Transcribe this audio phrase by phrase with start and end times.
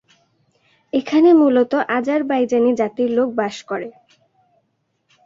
[0.93, 3.89] এখানে মূলত আজারবাইজানি জাতির লোক বাস করে।